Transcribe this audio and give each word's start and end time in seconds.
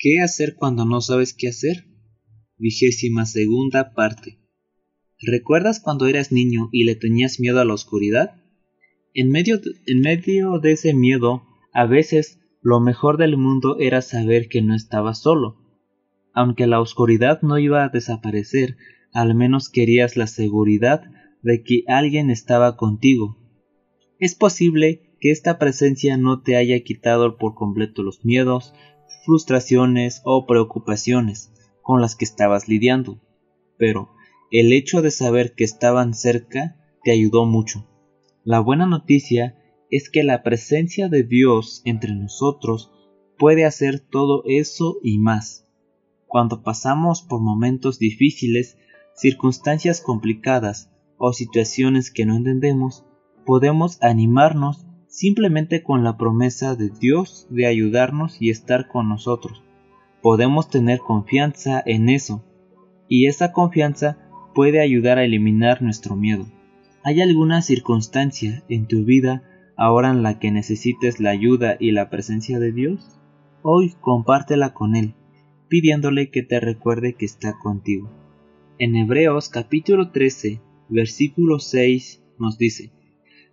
¿Qué 0.00 0.20
hacer 0.20 0.54
cuando 0.54 0.84
no 0.84 1.00
sabes 1.00 1.34
qué 1.34 1.48
hacer? 1.48 1.84
Vigésima 2.56 3.26
segunda 3.26 3.94
parte. 3.94 4.38
¿Recuerdas 5.20 5.80
cuando 5.80 6.06
eras 6.06 6.30
niño 6.30 6.68
y 6.70 6.84
le 6.84 6.94
tenías 6.94 7.40
miedo 7.40 7.58
a 7.58 7.64
la 7.64 7.74
oscuridad? 7.74 8.40
En 9.12 9.28
medio, 9.28 9.58
de, 9.58 9.72
en 9.86 10.00
medio 10.00 10.60
de 10.60 10.70
ese 10.70 10.94
miedo, 10.94 11.42
a 11.72 11.84
veces 11.86 12.38
lo 12.62 12.78
mejor 12.78 13.16
del 13.16 13.36
mundo 13.36 13.76
era 13.80 14.00
saber 14.00 14.48
que 14.48 14.62
no 14.62 14.76
estabas 14.76 15.20
solo. 15.20 15.56
Aunque 16.32 16.68
la 16.68 16.80
oscuridad 16.80 17.42
no 17.42 17.58
iba 17.58 17.82
a 17.82 17.88
desaparecer, 17.88 18.76
al 19.12 19.34
menos 19.34 19.68
querías 19.68 20.16
la 20.16 20.28
seguridad 20.28 21.10
de 21.42 21.64
que 21.64 21.82
alguien 21.88 22.30
estaba 22.30 22.76
contigo. 22.76 23.36
Es 24.20 24.36
posible 24.36 25.16
que 25.20 25.32
esta 25.32 25.58
presencia 25.58 26.16
no 26.16 26.40
te 26.40 26.54
haya 26.54 26.78
quitado 26.84 27.36
por 27.36 27.56
completo 27.56 28.04
los 28.04 28.24
miedos, 28.24 28.72
frustraciones 29.28 30.22
o 30.24 30.46
preocupaciones 30.46 31.52
con 31.82 32.00
las 32.00 32.16
que 32.16 32.24
estabas 32.24 32.66
lidiando, 32.66 33.20
pero 33.76 34.08
el 34.50 34.72
hecho 34.72 35.02
de 35.02 35.10
saber 35.10 35.54
que 35.54 35.64
estaban 35.64 36.14
cerca 36.14 36.78
te 37.04 37.12
ayudó 37.12 37.44
mucho. 37.44 37.86
La 38.42 38.60
buena 38.60 38.86
noticia 38.86 39.62
es 39.90 40.08
que 40.08 40.22
la 40.22 40.42
presencia 40.42 41.10
de 41.10 41.24
Dios 41.24 41.82
entre 41.84 42.14
nosotros 42.14 42.90
puede 43.36 43.66
hacer 43.66 44.00
todo 44.00 44.44
eso 44.46 44.96
y 45.02 45.18
más. 45.18 45.68
Cuando 46.26 46.62
pasamos 46.62 47.20
por 47.20 47.42
momentos 47.42 47.98
difíciles, 47.98 48.78
circunstancias 49.14 50.00
complicadas 50.00 50.90
o 51.18 51.34
situaciones 51.34 52.10
que 52.10 52.24
no 52.24 52.34
entendemos, 52.34 53.04
podemos 53.44 54.02
animarnos 54.02 54.86
simplemente 55.08 55.82
con 55.82 56.04
la 56.04 56.16
promesa 56.16 56.76
de 56.76 56.90
Dios 56.90 57.46
de 57.50 57.66
ayudarnos 57.66 58.40
y 58.40 58.50
estar 58.50 58.88
con 58.88 59.08
nosotros. 59.08 59.64
Podemos 60.22 60.68
tener 60.68 60.98
confianza 61.00 61.82
en 61.84 62.08
eso, 62.08 62.44
y 63.08 63.26
esa 63.26 63.52
confianza 63.52 64.18
puede 64.54 64.80
ayudar 64.80 65.18
a 65.18 65.24
eliminar 65.24 65.82
nuestro 65.82 66.14
miedo. 66.14 66.46
¿Hay 67.02 67.22
alguna 67.22 67.62
circunstancia 67.62 68.62
en 68.68 68.86
tu 68.86 69.04
vida 69.04 69.42
ahora 69.76 70.10
en 70.10 70.22
la 70.22 70.38
que 70.38 70.50
necesites 70.50 71.20
la 71.20 71.30
ayuda 71.30 71.76
y 71.80 71.92
la 71.92 72.10
presencia 72.10 72.58
de 72.58 72.72
Dios? 72.72 73.18
Hoy 73.62 73.94
compártela 74.00 74.74
con 74.74 74.94
Él, 74.94 75.14
pidiéndole 75.68 76.30
que 76.30 76.42
te 76.42 76.60
recuerde 76.60 77.14
que 77.14 77.24
está 77.24 77.56
contigo. 77.58 78.10
En 78.78 78.94
Hebreos 78.94 79.48
capítulo 79.48 80.10
13, 80.10 80.60
versículo 80.88 81.60
6 81.60 82.22
nos 82.38 82.58
dice, 82.58 82.92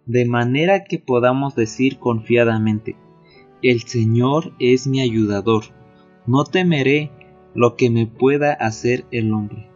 de 0.06 0.26
manera 0.26 0.84
que 0.84 1.00
podamos 1.00 1.56
decir 1.56 1.98
confiadamente, 1.98 2.96
el 3.62 3.82
Señor 3.82 4.54
es 4.60 4.88
mi 4.88 5.02
ayudador, 5.02 5.64
no 6.28 6.44
temeré 6.44 7.12
lo 7.54 7.76
que 7.76 7.90
me 7.90 8.06
pueda 8.06 8.54
hacer 8.54 9.06
el 9.12 9.34
hombre. 9.34 9.70